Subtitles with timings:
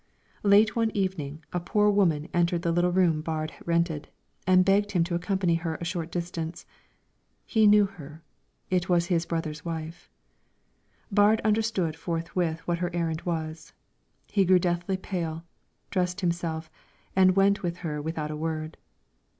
[0.41, 4.07] Late one evening a poor woman entered the little room Baard rented,
[4.47, 6.65] and begged him to accompany her a short distance.
[7.45, 8.23] He knew her:
[8.71, 10.09] it was his brother's wife.
[11.11, 13.73] Baard understood forthwith what her errand was;
[14.25, 15.43] he grew deathly pale,
[15.91, 16.71] dressed himself,
[17.15, 18.77] and went with her without a word.